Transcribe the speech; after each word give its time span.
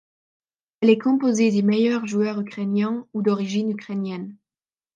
Elle 0.81 0.89
est 0.89 0.97
composée 0.97 1.51
des 1.51 1.61
meilleurs 1.61 2.07
joueurs 2.07 2.41
ukrainiens 2.41 3.05
ou 3.13 3.21
d'origine 3.21 3.69
ukrainienne. 3.69 4.35